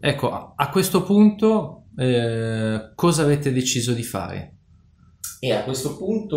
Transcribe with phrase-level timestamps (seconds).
[0.00, 4.58] Ecco, a questo punto eh, cosa avete deciso di fare?
[5.40, 6.36] E a questo punto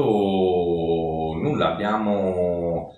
[1.40, 2.96] nulla, abbiamo,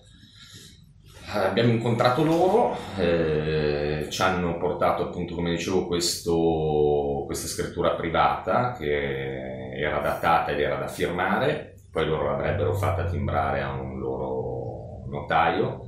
[1.34, 9.75] abbiamo incontrato loro, eh, ci hanno portato appunto, come dicevo, questo, questa scrittura privata che
[9.75, 15.88] era datata ed era da firmare, poi loro l'avrebbero fatta timbrare a un loro notaio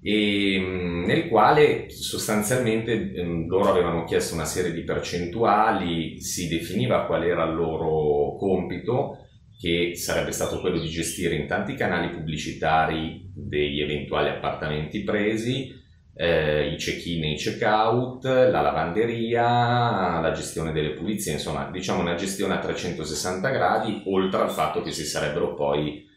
[0.00, 3.12] e nel quale sostanzialmente
[3.46, 9.24] loro avevano chiesto una serie di percentuali, si definiva qual era il loro compito
[9.58, 15.74] che sarebbe stato quello di gestire in tanti canali pubblicitari degli eventuali appartamenti presi,
[16.14, 22.14] eh, i check-in e i check-out, la lavanderia, la gestione delle pulizie, insomma diciamo una
[22.14, 26.07] gestione a 360 gradi, oltre al fatto che si sarebbero poi,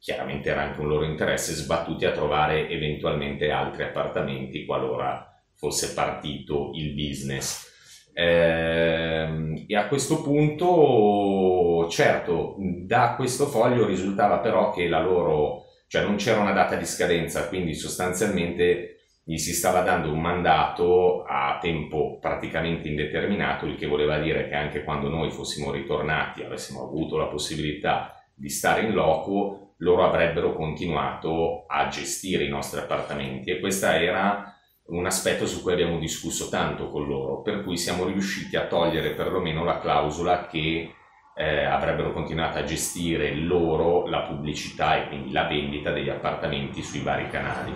[0.00, 6.70] chiaramente era anche un loro interesse, sbattuti a trovare eventualmente altri appartamenti qualora fosse partito
[6.74, 7.68] il business.
[8.12, 16.02] Eh, e a questo punto, certo, da questo foglio risultava però che la loro, cioè
[16.02, 21.58] non c'era una data di scadenza, quindi sostanzialmente gli si stava dando un mandato a
[21.60, 27.18] tempo praticamente indeterminato, il che voleva dire che anche quando noi fossimo ritornati, avessimo avuto
[27.18, 33.60] la possibilità di stare in loco, loro avrebbero continuato a gestire i nostri appartamenti e
[33.60, 34.54] questa era
[34.86, 39.10] un aspetto su cui abbiamo discusso tanto con loro, per cui siamo riusciti a togliere
[39.10, 40.94] perlomeno la clausola che
[41.34, 47.00] eh, avrebbero continuato a gestire loro la pubblicità e quindi la vendita degli appartamenti sui
[47.00, 47.72] vari canali.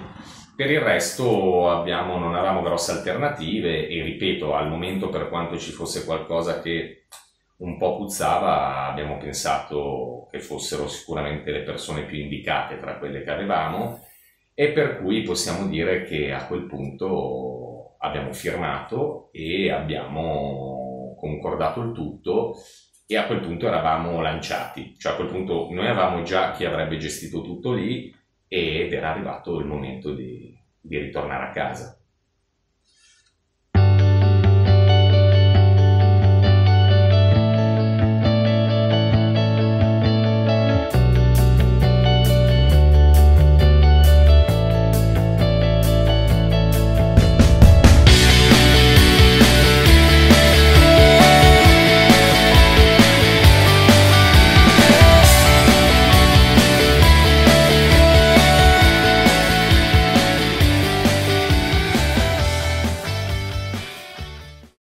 [0.56, 5.72] Per il resto abbiamo, non avevamo grosse alternative e ripeto, al momento per quanto ci
[5.72, 7.03] fosse qualcosa che
[7.56, 13.30] un po' puzzava, abbiamo pensato che fossero sicuramente le persone più indicate tra quelle che
[13.30, 14.00] avevamo
[14.55, 21.92] e per cui possiamo dire che a quel punto abbiamo firmato e abbiamo concordato il
[21.92, 22.55] tutto
[23.06, 26.96] e a quel punto eravamo lanciati, cioè a quel punto noi avevamo già chi avrebbe
[26.96, 28.14] gestito tutto lì
[28.48, 31.98] ed era arrivato il momento di, di ritornare a casa.